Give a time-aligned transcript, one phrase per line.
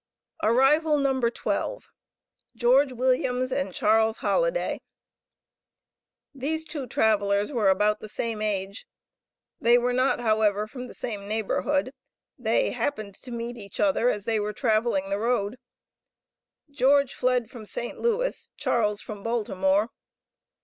[0.41, 1.19] Arrival No.
[1.29, 1.91] 12.
[2.55, 4.79] George Williams and Charles Holladay.
[6.33, 8.87] These two travelers were about the same age.
[9.59, 11.93] They were not, however, from the same neighborhood
[12.35, 15.59] they happened to meet each other as they were traveling the road.
[16.71, 17.99] George fled from St.
[17.99, 19.89] Louis, Charles from Baltimore.